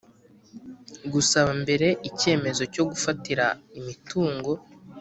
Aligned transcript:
Gusaba 1.13 1.51
mbere 1.63 1.87
icyemezo 2.09 2.63
cyo 2.73 2.83
gufatira 2.89 3.45
imitungo 3.79 4.51